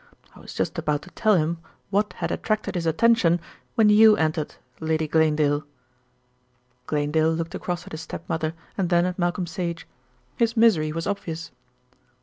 [0.35, 1.59] I was just about to tell him
[1.91, 3.39] what had attracted his attention
[3.75, 5.63] when you entered, Lady Glanedale."
[6.87, 9.85] Glanedale looked across at his step mother and then at Malcolm Sage.
[10.37, 11.51] His misery was obvious.